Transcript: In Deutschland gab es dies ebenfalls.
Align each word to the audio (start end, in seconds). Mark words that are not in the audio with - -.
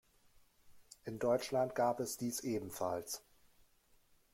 In 1.05 1.19
Deutschland 1.19 1.75
gab 1.75 1.99
es 1.99 2.17
dies 2.17 2.39
ebenfalls. 2.39 3.21